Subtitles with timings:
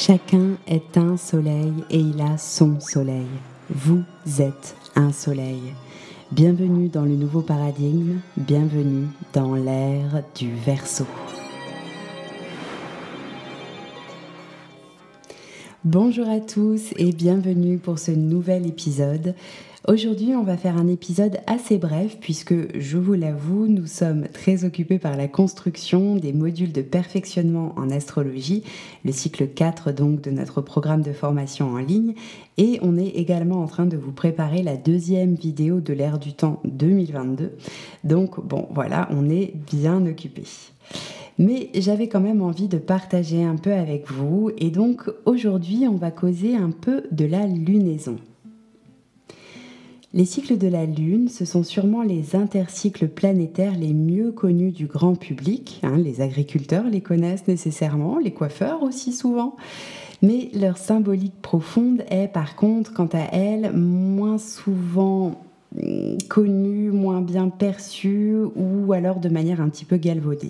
[0.00, 3.26] Chacun est un soleil et il a son soleil.
[3.68, 4.04] Vous
[4.38, 5.74] êtes un soleil.
[6.30, 11.06] Bienvenue dans le nouveau paradigme, bienvenue dans l'ère du Verseau.
[15.84, 19.34] Bonjour à tous et bienvenue pour ce nouvel épisode.
[19.88, 24.66] Aujourd'hui, on va faire un épisode assez bref puisque, je vous l'avoue, nous sommes très
[24.66, 28.64] occupés par la construction des modules de perfectionnement en astrologie,
[29.06, 32.12] le cycle 4 donc de notre programme de formation en ligne,
[32.58, 36.34] et on est également en train de vous préparer la deuxième vidéo de l'ère du
[36.34, 37.52] temps 2022.
[38.04, 40.44] Donc bon, voilà, on est bien occupés.
[41.38, 45.96] Mais j'avais quand même envie de partager un peu avec vous et donc aujourd'hui on
[45.96, 48.18] va causer un peu de la lunaison.
[50.14, 54.86] Les cycles de la Lune, ce sont sûrement les intercycles planétaires les mieux connus du
[54.86, 55.80] grand public.
[55.82, 55.98] Hein.
[55.98, 59.56] les agriculteurs les connaissent nécessairement, les coiffeurs aussi souvent.
[60.22, 65.38] Mais leur symbolique profonde est par contre, quant à elle, moins souvent
[65.78, 70.48] hum, connue, moins bien perçue ou alors de manière un petit peu galvaudée.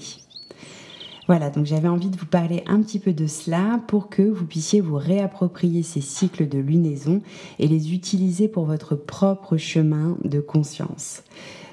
[1.28, 4.46] Voilà, donc j'avais envie de vous parler un petit peu de cela pour que vous
[4.46, 7.20] puissiez vous réapproprier ces cycles de lunaison
[7.58, 11.22] et les utiliser pour votre propre chemin de conscience.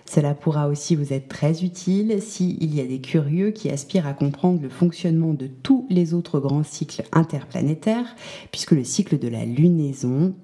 [0.06, 4.14] Cela pourra aussi vous être très utile s'il y a des curieux qui aspirent à
[4.14, 8.14] comprendre le fonctionnement de tous les autres grands cycles interplanétaires,
[8.52, 10.36] puisque le cycle de la lunaison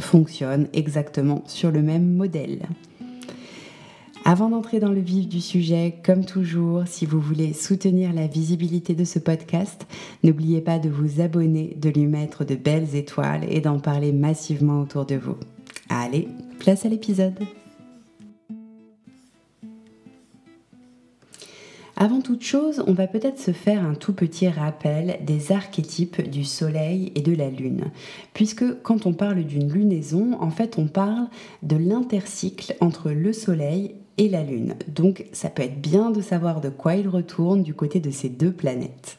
[0.00, 2.66] fonctionne exactement sur le même modèle.
[4.30, 8.94] Avant d'entrer dans le vif du sujet, comme toujours, si vous voulez soutenir la visibilité
[8.94, 9.86] de ce podcast,
[10.22, 14.82] n'oubliez pas de vous abonner, de lui mettre de belles étoiles et d'en parler massivement
[14.82, 15.38] autour de vous.
[15.88, 17.38] Allez, place à l'épisode.
[21.96, 26.44] Avant toute chose, on va peut-être se faire un tout petit rappel des archétypes du
[26.44, 27.86] Soleil et de la Lune.
[28.34, 31.28] Puisque quand on parle d'une lunaison, en fait on parle
[31.62, 33.94] de l'intercycle entre le Soleil
[34.26, 34.74] la Lune.
[34.88, 38.28] Donc ça peut être bien de savoir de quoi il retourne du côté de ces
[38.28, 39.18] deux planètes.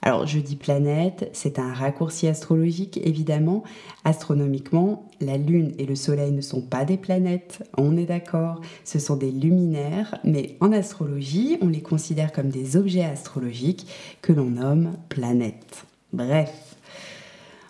[0.00, 3.64] Alors je dis planète, c'est un raccourci astrologique évidemment.
[4.04, 9.00] Astronomiquement, la Lune et le Soleil ne sont pas des planètes, on est d'accord, ce
[9.00, 13.88] sont des luminaires, mais en astrologie, on les considère comme des objets astrologiques
[14.22, 15.86] que l'on nomme planètes.
[16.12, 16.75] Bref,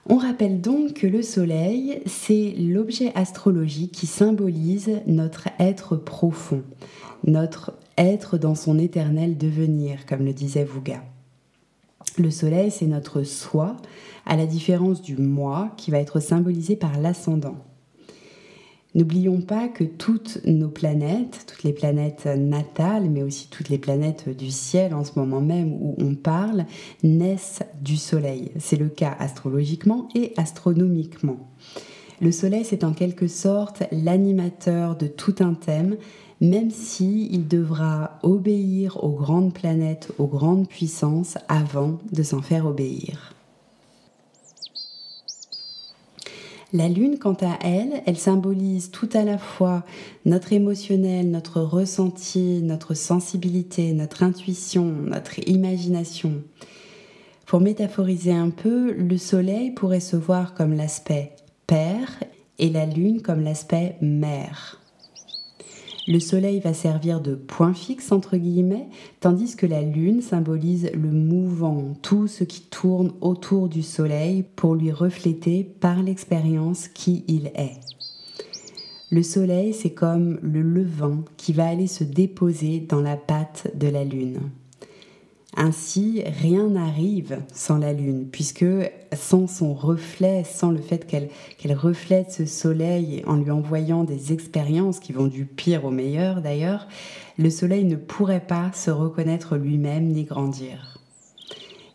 [0.08, 6.62] on rappelle donc que le Soleil, c'est l'objet astrologique qui symbolise notre être profond,
[7.24, 11.02] notre être dans son éternel devenir, comme le disait Vouga.
[12.18, 13.76] Le Soleil, c'est notre soi,
[14.26, 17.56] à la différence du moi qui va être symbolisé par l'ascendant.
[18.96, 24.34] N'oublions pas que toutes nos planètes, toutes les planètes natales, mais aussi toutes les planètes
[24.34, 26.64] du ciel en ce moment même où on parle,
[27.02, 28.52] naissent du Soleil.
[28.58, 31.36] C'est le cas astrologiquement et astronomiquement.
[32.22, 35.96] Le Soleil, c'est en quelque sorte l'animateur de tout un thème,
[36.40, 43.35] même si devra obéir aux grandes planètes, aux grandes puissances avant de s'en faire obéir.
[46.72, 49.84] La lune, quant à elle, elle symbolise tout à la fois
[50.24, 56.42] notre émotionnel, notre ressenti, notre sensibilité, notre intuition, notre imagination.
[57.46, 61.36] Pour métaphoriser un peu, le soleil pourrait se voir comme l'aspect
[61.68, 62.10] père
[62.58, 64.80] et la lune comme l'aspect mère.
[66.08, 71.10] Le soleil va servir de point fixe, entre guillemets, tandis que la lune symbolise le
[71.10, 77.46] mouvant, tout ce qui tourne autour du soleil pour lui refléter par l'expérience qui il
[77.56, 77.80] est.
[79.10, 83.88] Le soleil, c'est comme le levain qui va aller se déposer dans la patte de
[83.88, 84.38] la lune.
[85.58, 88.66] Ainsi, rien n'arrive sans la Lune, puisque
[89.14, 95.00] sans son reflet, sans le fait qu'elle reflète ce soleil en lui envoyant des expériences
[95.00, 96.86] qui vont du pire au meilleur d'ailleurs,
[97.38, 100.98] le soleil ne pourrait pas se reconnaître lui-même ni grandir.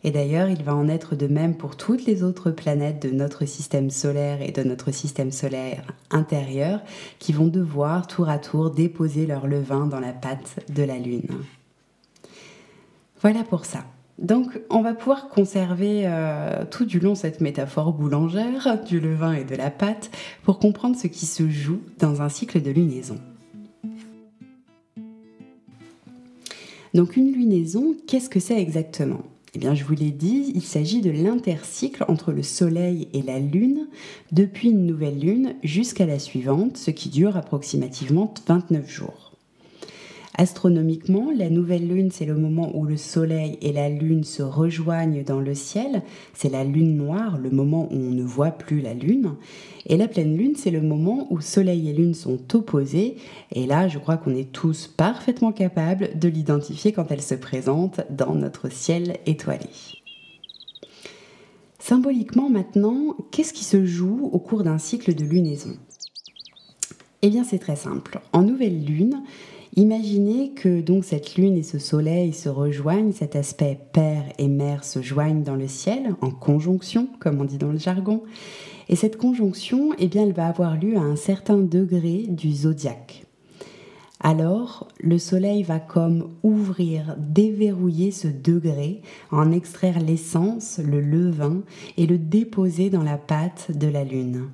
[0.02, 3.46] Et d'ailleurs, il va en être de même pour toutes les autres planètes de notre
[3.46, 6.80] système solaire et de notre système solaire intérieur
[7.20, 11.28] qui vont devoir tour à tour déposer leur levain dans la patte de la Lune.
[13.22, 13.84] Voilà pour ça.
[14.18, 19.44] Donc on va pouvoir conserver euh, tout du long cette métaphore boulangère du levain et
[19.44, 20.10] de la pâte
[20.42, 23.18] pour comprendre ce qui se joue dans un cycle de lunaison.
[26.94, 29.22] Donc une lunaison, qu'est-ce que c'est exactement?
[29.54, 33.38] Eh bien, je vous l'ai dit, il s'agit de l'intercycle entre le Soleil et la
[33.38, 33.86] Lune
[34.32, 39.31] depuis une nouvelle Lune jusqu'à la suivante, ce qui dure approximativement 29 jours.
[40.34, 45.22] Astronomiquement, la nouvelle lune, c'est le moment où le Soleil et la Lune se rejoignent
[45.22, 46.02] dans le ciel.
[46.32, 49.34] C'est la lune noire, le moment où on ne voit plus la Lune.
[49.86, 53.16] Et la pleine Lune, c'est le moment où Soleil et Lune sont opposés.
[53.50, 58.00] Et là, je crois qu'on est tous parfaitement capables de l'identifier quand elle se présente
[58.08, 59.68] dans notre ciel étoilé.
[61.78, 65.76] Symboliquement maintenant, qu'est-ce qui se joue au cours d'un cycle de lunaison?
[67.20, 68.20] Eh bien c'est très simple.
[68.32, 69.22] En nouvelle lune,
[69.74, 74.84] Imaginez que donc cette lune et ce soleil se rejoignent, cet aspect père et mère
[74.84, 78.22] se joignent dans le ciel, en conjonction, comme on dit dans le jargon.
[78.90, 83.24] Et cette conjonction, eh bien, elle va avoir lieu à un certain degré du zodiaque.
[84.20, 91.62] Alors, le soleil va comme ouvrir, déverrouiller ce degré, en extraire l'essence, le levain,
[91.96, 94.50] et le déposer dans la pâte de la lune.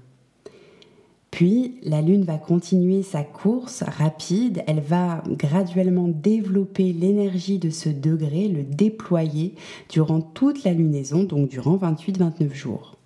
[1.30, 7.88] Puis la Lune va continuer sa course rapide, elle va graduellement développer l'énergie de ce
[7.88, 9.54] degré, le déployer
[9.90, 12.96] durant toute la lunaison, donc durant 28-29 jours.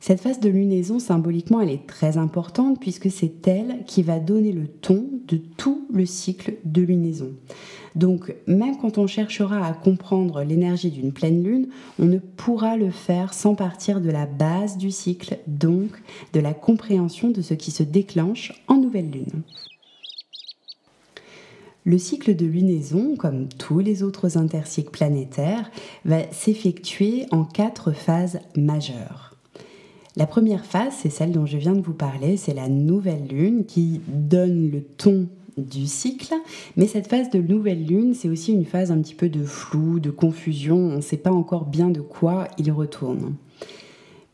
[0.00, 4.52] Cette phase de lunaison, symboliquement, elle est très importante puisque c'est elle qui va donner
[4.52, 7.32] le ton de tout le cycle de lunaison.
[7.96, 12.90] Donc, même quand on cherchera à comprendre l'énergie d'une pleine lune, on ne pourra le
[12.90, 15.90] faire sans partir de la base du cycle, donc
[16.34, 19.42] de la compréhension de ce qui se déclenche en nouvelle lune.
[21.84, 25.70] Le cycle de lunaison, comme tous les autres intercycles planétaires,
[26.04, 29.36] va s'effectuer en quatre phases majeures.
[30.16, 33.64] La première phase, c'est celle dont je viens de vous parler, c'est la nouvelle lune
[33.64, 36.34] qui donne le ton du cycle.
[36.76, 40.00] Mais cette phase de nouvelle lune, c'est aussi une phase un petit peu de flou,
[40.00, 40.76] de confusion.
[40.76, 43.34] On ne sait pas encore bien de quoi il retourne.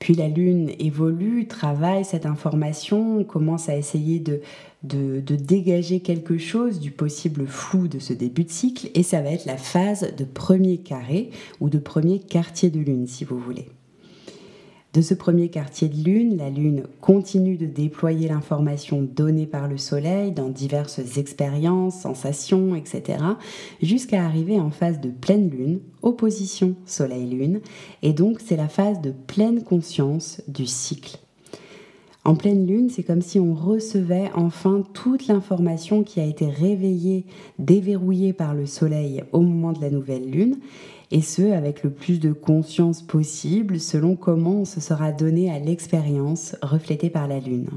[0.03, 4.41] Puis la lune évolue, travaille cette information, commence à essayer de,
[4.83, 9.23] de, de, dégager quelque chose du possible flou de ce début de cycle, et ça
[9.23, 11.31] va être la phase de premier carré
[11.61, 13.69] ou de premier quartier de lune, si vous voulez.
[14.93, 19.79] De ce premier quartier de lune, la lune continue de déployer l'information donnée par le
[19.79, 23.25] soleil dans diverses expériences, sensations, etc.,
[23.81, 27.63] jusqu'à arriver en phase de pleine lune, opposition soleil-lune,
[28.03, 31.19] et donc c'est la phase de pleine conscience du cycle.
[32.25, 37.25] En pleine lune, c'est comme si on recevait enfin toute l'information qui a été réveillée,
[37.59, 40.59] déverrouillée par le soleil au moment de la nouvelle lune,
[41.13, 45.59] et ce avec le plus de conscience possible selon comment on se sera donné à
[45.59, 47.69] l'expérience reflétée par la Lune.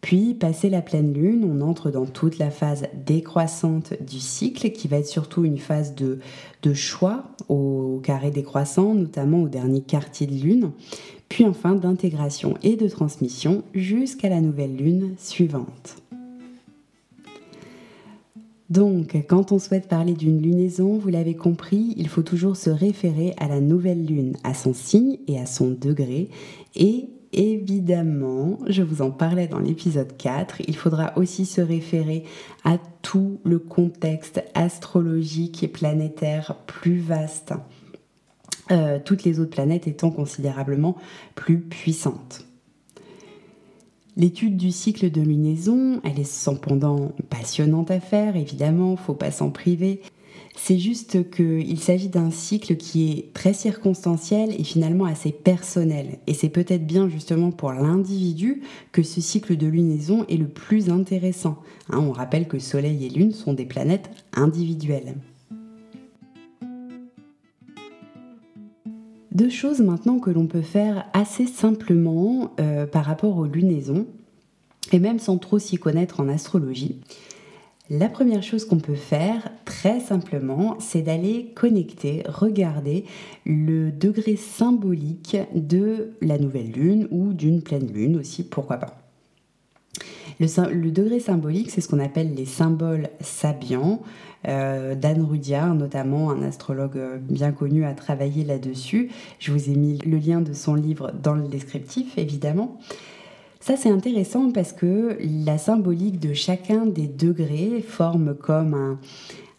[0.00, 4.86] Puis, passé la pleine lune, on entre dans toute la phase décroissante du cycle, qui
[4.86, 6.18] va être surtout une phase de,
[6.62, 10.72] de choix au carré décroissant, notamment au dernier quartier de lune,
[11.30, 15.96] puis enfin d'intégration et de transmission jusqu'à la nouvelle lune suivante.
[18.70, 23.34] Donc, quand on souhaite parler d'une lunaison, vous l'avez compris, il faut toujours se référer
[23.38, 26.30] à la nouvelle lune, à son signe et à son degré.
[26.74, 32.24] Et évidemment, je vous en parlais dans l'épisode 4, il faudra aussi se référer
[32.64, 37.52] à tout le contexte astrologique et planétaire plus vaste.
[38.70, 40.96] Euh, toutes les autres planètes étant considérablement
[41.34, 42.46] plus puissantes.
[44.16, 49.50] L'étude du cycle de lunaison, elle est cependant passionnante à faire, évidemment, faut pas s'en
[49.50, 50.02] priver.
[50.56, 56.18] C'est juste qu'il s'agit d'un cycle qui est très circonstanciel et finalement assez personnel.
[56.28, 60.90] Et c'est peut-être bien justement pour l'individu que ce cycle de lunaison est le plus
[60.90, 61.58] intéressant.
[61.90, 65.16] Hein, on rappelle que Soleil et Lune sont des planètes individuelles.
[69.34, 74.06] Deux choses maintenant que l'on peut faire assez simplement euh, par rapport aux lunaisons,
[74.92, 77.00] et même sans trop s'y connaître en astrologie.
[77.90, 83.04] La première chose qu'on peut faire très simplement, c'est d'aller connecter, regarder
[83.44, 89.04] le degré symbolique de la nouvelle lune ou d'une pleine lune aussi, pourquoi pas.
[90.40, 94.00] Le, degré symbolique, c'est ce qu'on appelle les symboles sabiens.
[94.46, 99.10] Euh, Dan Rudyard, notamment un astrologue euh, bien connu, a travaillé là-dessus.
[99.38, 102.78] Je vous ai mis le lien de son livre dans le descriptif, évidemment.
[103.60, 108.98] Ça, c'est intéressant parce que la symbolique de chacun des degrés forme comme un,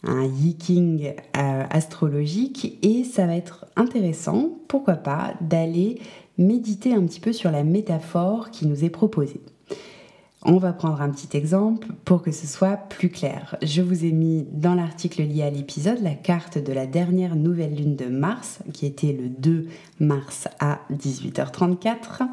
[0.04, 6.00] un yiking euh, astrologique et ça va être intéressant, pourquoi pas, d'aller
[6.38, 9.42] méditer un petit peu sur la métaphore qui nous est proposée.
[10.48, 13.58] On va prendre un petit exemple pour que ce soit plus clair.
[13.64, 17.74] Je vous ai mis dans l'article lié à l'épisode la carte de la dernière nouvelle
[17.74, 19.68] lune de mars, qui était le 2
[20.00, 22.28] mars à 18h34.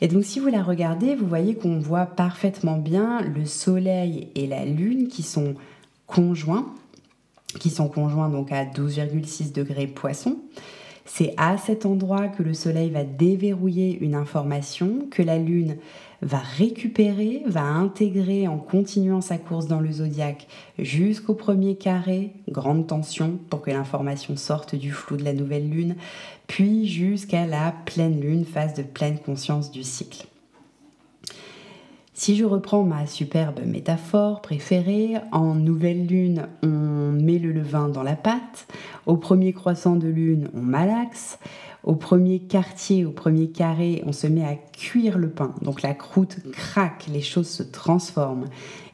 [0.00, 4.48] Et donc si vous la regardez, vous voyez qu'on voit parfaitement bien le Soleil et
[4.48, 5.54] la Lune qui sont
[6.08, 6.66] conjoints,
[7.60, 10.38] qui sont conjoints donc à 12,6 degrés poisson.
[11.10, 15.78] C'est à cet endroit que le Soleil va déverrouiller une information, que la Lune
[16.20, 20.46] va récupérer, va intégrer en continuant sa course dans le zodiaque
[20.78, 25.96] jusqu'au premier carré, grande tension pour que l'information sorte du flou de la nouvelle Lune,
[26.46, 30.27] puis jusqu'à la pleine Lune, phase de pleine conscience du cycle.
[32.18, 38.02] Si je reprends ma superbe métaphore préférée, en nouvelle lune, on met le levain dans
[38.02, 38.66] la pâte,
[39.06, 41.38] au premier croissant de lune, on malaxe,
[41.84, 45.54] au premier quartier, au premier carré, on se met à cuire le pain.
[45.62, 48.46] Donc la croûte craque, les choses se transforment.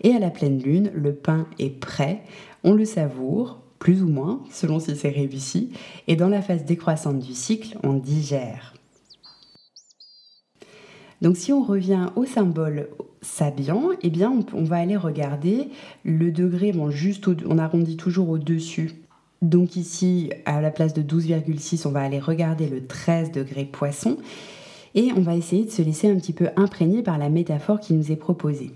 [0.02, 2.24] Et à la pleine lune, le pain est prêt,
[2.62, 5.72] on le savoure, plus ou moins, selon si c'est réussi.
[6.08, 8.74] Et dans la phase décroissante du cycle, on digère.
[11.22, 12.88] Donc si on revient au symbole
[13.22, 15.68] Sabian, eh bien on, va aller regarder
[16.04, 18.92] le degré, bon juste on arrondit toujours au-dessus.
[19.42, 24.16] Donc ici, à la place de 12,6, on va aller regarder le 13 degrés poisson
[24.94, 27.94] et on va essayer de se laisser un petit peu imprégner par la métaphore qui
[27.94, 28.70] nous est proposée.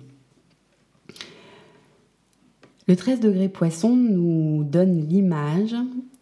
[2.87, 5.75] Le 13 degrés poisson nous donne l'image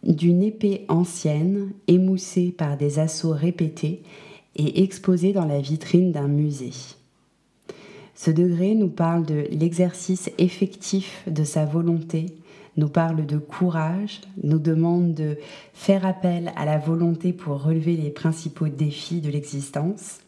[0.03, 4.03] d'une épée ancienne, émoussée par des assauts répétés
[4.57, 6.73] et exposée dans la vitrine d'un musée.
[8.15, 12.25] Ce degré nous parle de l'exercice effectif de sa volonté,
[12.75, 15.37] nous parle de courage, nous demande de
[15.73, 20.19] faire appel à la volonté pour relever les principaux défis de l'existence.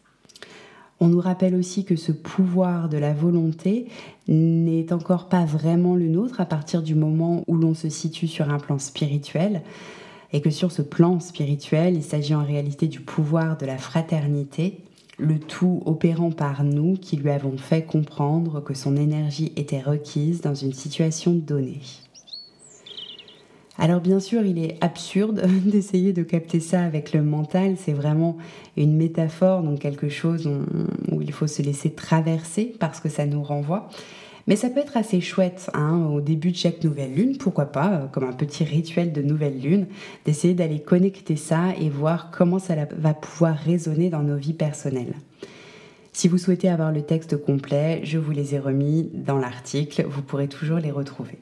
[1.00, 3.86] On nous rappelle aussi que ce pouvoir de la volonté
[4.28, 8.50] n'est encore pas vraiment le nôtre à partir du moment où l'on se situe sur
[8.50, 9.62] un plan spirituel
[10.32, 14.78] et que sur ce plan spirituel, il s'agit en réalité du pouvoir de la fraternité,
[15.18, 20.40] le tout opérant par nous qui lui avons fait comprendre que son énergie était requise
[20.40, 21.80] dans une situation donnée.
[23.78, 28.36] Alors bien sûr, il est absurde d'essayer de capter ça avec le mental, c'est vraiment
[28.76, 30.48] une métaphore, donc quelque chose
[31.10, 33.88] où il faut se laisser traverser parce que ça nous renvoie.
[34.46, 37.92] Mais ça peut être assez chouette hein, au début de chaque nouvelle lune, pourquoi pas,
[37.92, 39.86] euh, comme un petit rituel de nouvelle lune,
[40.24, 45.14] d'essayer d'aller connecter ça et voir comment ça va pouvoir résonner dans nos vies personnelles.
[46.12, 50.22] Si vous souhaitez avoir le texte complet, je vous les ai remis dans l'article, vous
[50.22, 51.38] pourrez toujours les retrouver.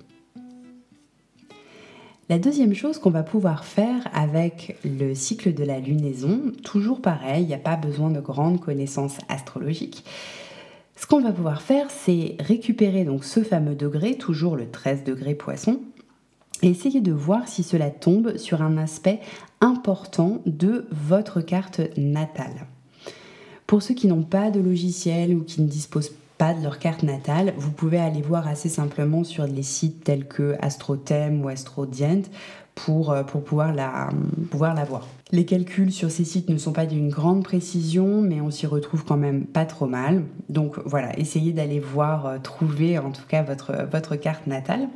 [2.28, 7.44] La deuxième chose qu'on va pouvoir faire avec le cycle de la lunaison, toujours pareil,
[7.44, 10.04] il n'y a pas besoin de grandes connaissances astrologiques,
[10.98, 15.36] ce qu'on va pouvoir faire, c'est récupérer donc ce fameux degré, toujours le 13 degré
[15.36, 15.80] poisson,
[16.60, 19.20] et essayer de voir si cela tombe sur un aspect
[19.60, 22.66] important de votre carte natale.
[23.68, 27.02] Pour ceux qui n'ont pas de logiciel ou qui ne disposent pas de leur carte
[27.02, 32.22] natale, vous pouvez aller voir assez simplement sur les sites tels que AstroThem ou AstroDient
[32.76, 34.08] pour, euh, pour pouvoir, la,
[34.84, 35.08] voir.
[35.32, 39.04] Les calculs sur ces sites ne sont pas d'une grande précision, mais on s'y retrouve
[39.04, 40.22] quand même pas trop mal.
[40.48, 44.88] Donc voilà, essayez d'aller voir, euh, trouver en tout cas votre, votre carte natale.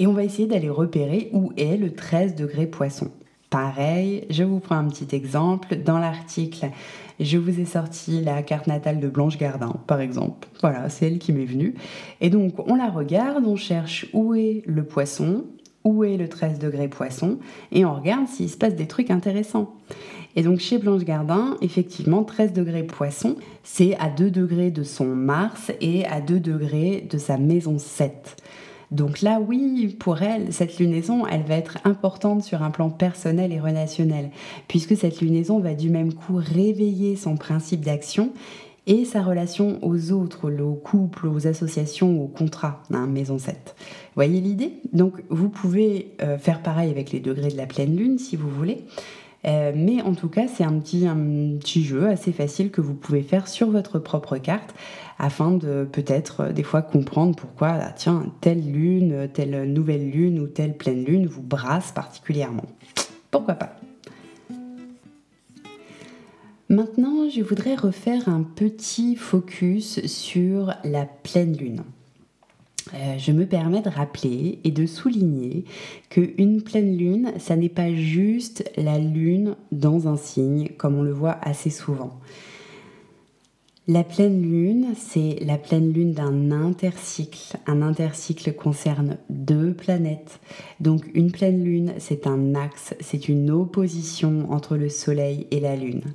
[0.00, 3.10] Et on va essayer d'aller repérer où est le 13 degrés poisson.
[3.52, 5.76] Pareil, je vous prends un petit exemple.
[5.76, 6.70] Dans l'article,
[7.20, 10.48] je vous ai sorti la carte natale de Blanche Gardin, par exemple.
[10.62, 11.74] Voilà, c'est elle qui m'est venue.
[12.22, 15.44] Et donc, on la regarde, on cherche où est le poisson,
[15.84, 17.40] où est le 13 degrés poisson
[17.72, 19.74] et on regarde s'il se passe des trucs intéressants.
[20.34, 25.04] Et donc chez Blanche Gardin, effectivement, 13 degrés poisson, c'est à 2 degrés de son
[25.04, 28.36] Mars et à 2 degrés de sa maison 7.
[28.92, 33.50] Donc là, oui, pour elle, cette lunaison, elle va être importante sur un plan personnel
[33.50, 34.30] et relationnel,
[34.68, 38.32] puisque cette lunaison va du même coup réveiller son principe d'action
[38.86, 43.74] et sa relation aux autres, aux couples, aux associations, aux contrats, hein, maison 7.
[44.14, 44.74] Voyez l'idée?
[44.92, 48.50] Donc vous pouvez euh, faire pareil avec les degrés de la pleine lune si vous
[48.50, 48.84] voulez.
[49.44, 53.48] Euh, mais en tout cas, c'est un petit, jeu assez facile que vous pouvez faire
[53.48, 54.74] sur votre propre carte
[55.18, 60.38] afin de peut-être euh, des fois comprendre pourquoi, ah, tiens, telle lune, telle nouvelle lune
[60.38, 62.66] ou telle pleine lune vous brasse particulièrement.
[63.30, 63.76] Pourquoi pas?
[66.68, 71.82] Maintenant, je voudrais refaire un petit focus sur la pleine lune.
[72.94, 75.64] Euh, je me permets de rappeler et de souligner
[76.10, 81.12] qu'une pleine lune, ça n'est pas juste la lune dans un signe, comme on le
[81.12, 82.20] voit assez souvent.
[83.88, 87.56] La pleine lune, c'est la pleine lune d'un intercycle.
[87.66, 90.38] Un intercycle concerne deux planètes.
[90.78, 95.74] Donc une pleine lune, c'est un axe, c'est une opposition entre le Soleil et la
[95.74, 96.14] Lune.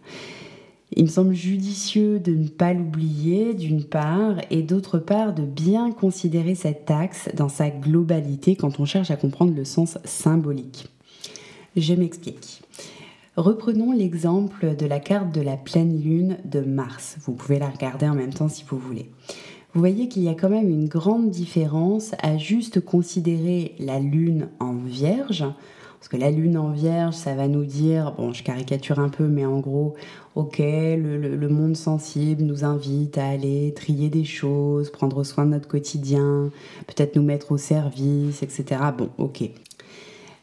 [0.96, 5.92] Il me semble judicieux de ne pas l'oublier d'une part et d'autre part de bien
[5.92, 10.88] considérer cet axe dans sa globalité quand on cherche à comprendre le sens symbolique.
[11.76, 12.62] Je m'explique.
[13.36, 17.18] Reprenons l'exemple de la carte de la pleine lune de Mars.
[17.22, 19.12] Vous pouvez la regarder en même temps si vous voulez.
[19.74, 24.48] Vous voyez qu'il y a quand même une grande différence à juste considérer la lune
[24.60, 25.46] en vierge
[26.00, 29.28] parce que la lune en vierge, ça va nous dire, bon, je caricature un peu,
[29.28, 29.96] mais en gros,
[30.36, 35.68] ok, le, monde sensible nous invite à aller trier des choses, prendre soin de notre
[35.68, 36.52] quotidien,
[36.86, 38.82] peut-être nous mettre au service, etc.
[38.96, 39.50] Bon, ok.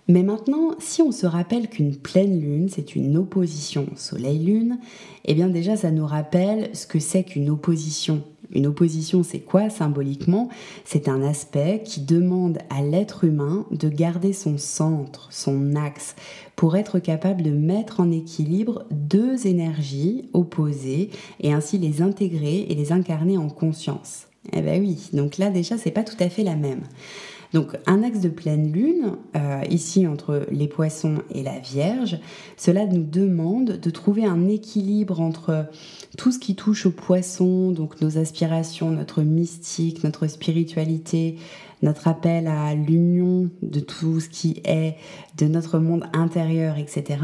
[0.09, 4.79] Mais maintenant, si on se rappelle qu'une pleine lune, c'est une opposition Soleil-Lune,
[5.25, 8.23] eh bien déjà, ça nous rappelle ce que c'est qu'une opposition
[8.55, 10.49] une opposition, c'est quoi symboliquement?
[10.85, 16.17] C'est un aspect qui demande à l'être humain de garder son centre, son axe,
[16.57, 22.75] pour être capable de mettre en équilibre deux énergies opposées et ainsi les intégrer et
[22.75, 24.27] les incarner en conscience.
[24.53, 26.83] Eh bien oui, donc là déjà, c'est pas tout à fait la même.
[27.55, 32.19] Donc un axe de pleine lune, euh, ici entre les poissons et la Vierge,
[32.57, 35.67] cela nous demande de trouver un équilibre entre
[36.19, 41.37] tout ce qui touche aux poissons, donc nos aspirations, notre mystique, notre spiritualité,
[41.85, 44.97] notre appel à l'union de tout ce qui est
[45.37, 47.19] de notre monde intérieur, etc.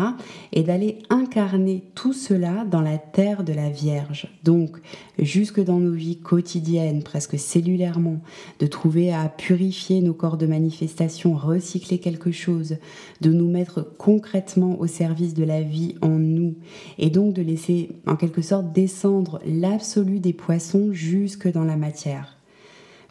[0.53, 4.29] Et d'aller incarner tout cela dans la terre de la Vierge.
[4.45, 4.77] Donc,
[5.19, 8.21] jusque dans nos vies quotidiennes, presque cellulairement,
[8.59, 12.77] de trouver à purifier nos corps de manifestation, recycler quelque chose,
[13.21, 16.55] de nous mettre concrètement au service de la vie en nous,
[16.99, 22.40] et donc de laisser en quelque sorte descendre l'absolu des poissons jusque dans la matière.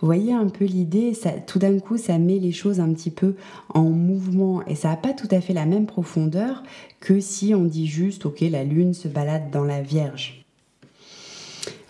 [0.01, 1.13] Vous voyez un peu l'idée,
[1.45, 3.35] tout d'un coup, ça met les choses un petit peu
[3.73, 6.63] en mouvement et ça n'a pas tout à fait la même profondeur
[7.01, 10.39] que si on dit juste, ok, la lune se balade dans la Vierge.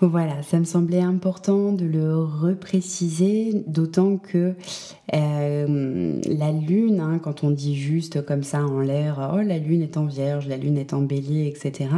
[0.02, 4.54] Voilà, ça me semblait important de le repréciser, d'autant que
[5.14, 9.82] euh, la lune, hein, quand on dit juste comme ça en l'air, oh la lune
[9.82, 11.90] est en vierge, la lune est en bélier, etc.,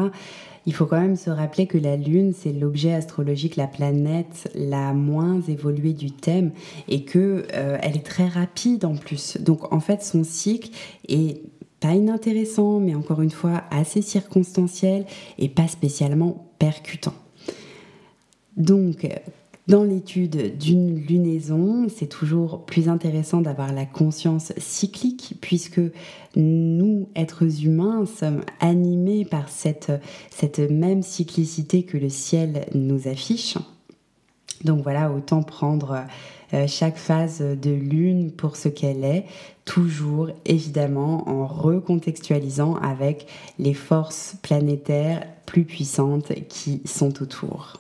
[0.66, 4.94] il faut quand même se rappeler que la Lune, c'est l'objet astrologique, la planète la
[4.94, 6.52] moins évoluée du thème
[6.88, 9.38] et que euh, elle est très rapide en plus.
[9.40, 10.70] Donc en fait, son cycle
[11.08, 11.42] est
[11.80, 15.06] pas inintéressant, mais encore une fois assez circonstanciel
[15.40, 17.16] et pas spécialement percutant.
[18.56, 19.08] Donc,
[19.72, 25.80] dans l'étude d'une lunaison, c'est toujours plus intéressant d'avoir la conscience cyclique puisque
[26.36, 29.94] nous, êtres humains, sommes animés par cette,
[30.30, 33.58] cette même cyclicité que le ciel nous affiche.
[34.66, 36.02] Donc voilà, autant prendre
[36.54, 39.24] euh, chaque phase de lune pour ce qu'elle est,
[39.64, 43.26] toujours évidemment en recontextualisant avec
[43.58, 47.78] les forces planétaires plus puissantes qui sont autour.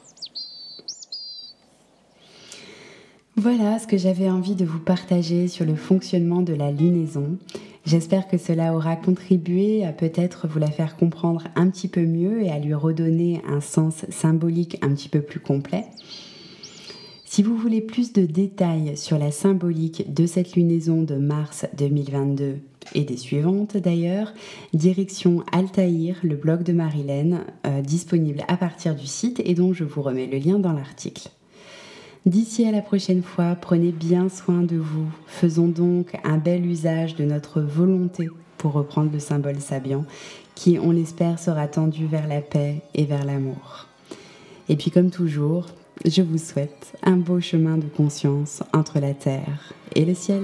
[3.44, 7.40] Voilà ce que j'avais envie de vous partager sur le fonctionnement de la lunaison.
[7.88, 12.44] J'espère que cela aura contribué à peut-être vous la faire comprendre un petit peu mieux
[12.44, 15.86] et à lui redonner un sens symbolique un petit peu plus complet.
[17.26, 22.60] Si vous voulez plus de détails sur la symbolique de cette lunaison de mars 2022
[22.94, 24.36] et des suivantes d'ailleurs,
[24.76, 29.84] direction Altaïr, le blog de Marilène, euh, disponible à partir du site et dont je
[29.84, 31.32] vous remets le lien dans l'article.
[32.28, 35.08] D'ici à la prochaine fois, prenez bien soin de vous.
[35.26, 38.30] Faisons donc un bel usage de notre volonté,
[38.60, 40.06] pour reprendre le symbole sabian,
[40.54, 43.88] qui, on l'espère, sera tendu vers la paix et vers l'amour.
[44.70, 45.66] Et puis comme toujours,
[46.06, 50.44] je vous souhaite un beau chemin de conscience entre la terre et le ciel.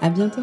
[0.00, 0.42] À bientôt!